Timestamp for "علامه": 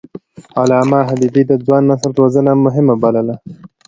0.61-0.99